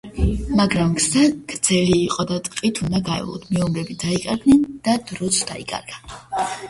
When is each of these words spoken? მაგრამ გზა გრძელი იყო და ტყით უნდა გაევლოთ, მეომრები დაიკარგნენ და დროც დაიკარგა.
მაგრამ 0.59 0.93
გზა 0.99 1.25
გრძელი 1.51 1.99
იყო 2.05 2.25
და 2.31 2.39
ტყით 2.47 2.81
უნდა 2.87 3.03
გაევლოთ, 3.09 3.47
მეომრები 3.59 3.99
დაიკარგნენ 4.05 4.67
და 4.89 4.97
დროც 5.13 5.43
დაიკარგა. 5.51 6.47